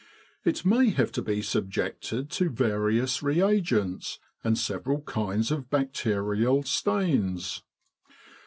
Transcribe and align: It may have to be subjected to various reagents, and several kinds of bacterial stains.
It 0.43 0.65
may 0.65 0.89
have 0.89 1.11
to 1.11 1.21
be 1.21 1.43
subjected 1.43 2.31
to 2.31 2.49
various 2.49 3.21
reagents, 3.21 4.17
and 4.43 4.57
several 4.57 5.01
kinds 5.01 5.51
of 5.51 5.69
bacterial 5.69 6.63
stains. 6.63 7.61